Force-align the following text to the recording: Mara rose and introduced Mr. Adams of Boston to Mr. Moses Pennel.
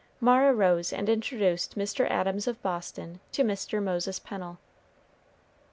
Mara 0.19 0.51
rose 0.51 0.91
and 0.91 1.07
introduced 1.07 1.77
Mr. 1.77 2.09
Adams 2.09 2.47
of 2.47 2.59
Boston 2.63 3.19
to 3.33 3.43
Mr. 3.43 3.83
Moses 3.83 4.17
Pennel. 4.17 4.57